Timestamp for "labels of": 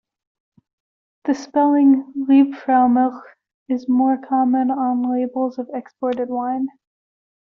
5.03-5.69